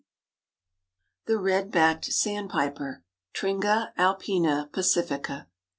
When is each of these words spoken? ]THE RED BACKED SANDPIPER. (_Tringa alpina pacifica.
]THE 1.27 1.37
RED 1.37 1.69
BACKED 1.71 2.05
SANDPIPER. 2.05 3.03
(_Tringa 3.35 3.91
alpina 3.99 4.67
pacifica. 4.73 5.45